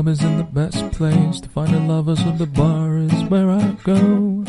[0.00, 3.76] club isn't the best place to find a lover, so the bar is where I
[3.84, 4.44] go.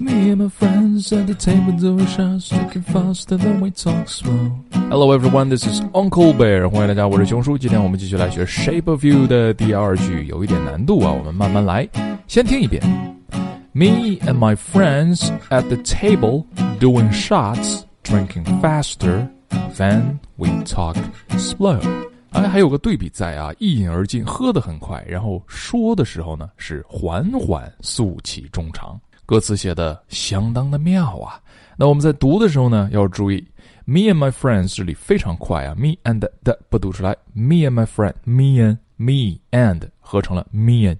[0.00, 4.50] Me and my friends at the table doing shots, drinking faster than we talk slow.
[4.88, 7.56] Hello everyone, this is Uncle Bear，欢迎大家，我是熊叔。
[7.56, 11.88] 今天我们继续来学《Shape of You》的第二句，有一点难度啊，我们慢慢来。
[12.26, 12.82] 先听一遍
[13.72, 16.44] ：Me and my friends at the table
[16.80, 19.28] doing shots, drinking faster,
[19.76, 20.96] than we talk
[21.36, 21.78] slow.
[22.36, 29.00] 哎，还有个对比在啊，一饮而尽，喝得很快，然后说的时候呢是缓缓诉起衷肠。
[29.24, 31.40] 歌词写的相当的妙啊。
[31.76, 33.44] 那我们在读的时候呢，要注意
[33.84, 40.98] ，me and my friends 这里非常快啊，me and 的不读出来，me and my friend，me and me and 合成了 me and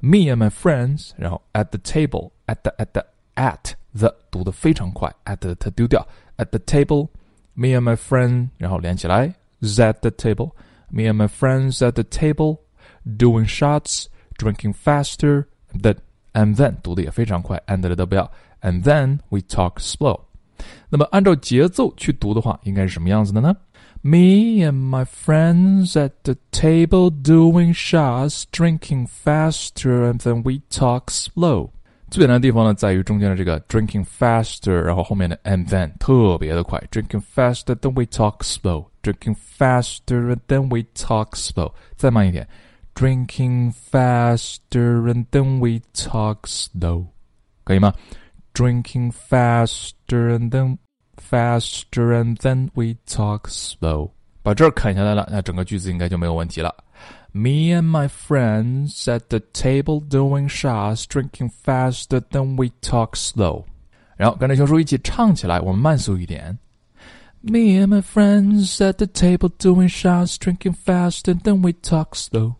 [0.00, 3.04] me and my friends，然后 at the table，at the at the
[3.34, 10.50] at the 读的非常快，at the 它丢掉，at the table，me and my friend，然后连起来，at the table
[10.90, 12.58] me and my friends at the table
[13.04, 14.06] doing shots,
[14.38, 15.44] drinking faster,
[15.82, 15.96] that
[16.32, 18.30] and then 读的也非常快，and 的都不要
[18.62, 20.20] ，and then we talk slow。
[20.88, 23.54] 那么按照节奏去读的话，应该是什么样子的呢
[24.02, 31.70] ？Me and my friends at the table doing shots, drinking faster, and then we talk slow。
[32.10, 38.86] 最简单的地方呢，在于中间的这个 drinking faster，然后后面的 and then 特别的快，drinking faster then we talk slow。
[39.04, 41.72] drinking faster and then we talk slow。
[41.96, 42.48] 再慢一点
[42.94, 47.06] ，drinking faster and then we talk slow，
[47.62, 47.92] 可以吗
[48.54, 50.78] ？Drinking faster and then
[51.16, 54.10] faster and then we talk slow。
[54.42, 56.74] 把这儿砍下来了，那整个句子应该就没有问题了。
[57.32, 63.64] Me and my friends at the table doing shots, drinking faster than we talk slow。
[64.16, 66.56] 然后跟着熊叔一起唱起来，我们慢速一点。
[67.46, 72.56] me and my friends at the table doing shots, drinking fast, and then we talk slow.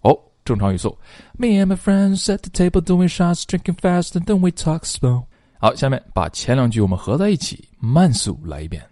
[0.00, 0.96] Oh, 哦，正常语速。
[1.36, 5.26] Me and my friends at the table doing shots, drinking fast, and then we talk slow.
[5.58, 8.82] 好，下面把前两句我们合在一起，慢速来一遍。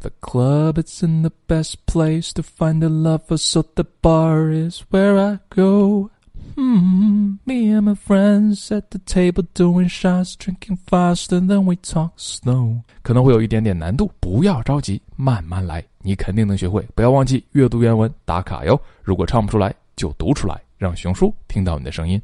[0.00, 4.82] The club is in the best place to find a lover, so the bar is
[4.90, 6.10] where I go.
[6.56, 12.80] 嗯，me and my friends at the table doing shots, drinking faster than we talk Snow。
[13.02, 16.86] 可能会有一点点难度，不要着急，慢慢来，你肯定能学会。
[16.94, 18.80] 不要忘记阅读原文打卡哟。
[19.02, 22.20] 如果唱不出来，就读出来，让熊叔听到你的声音。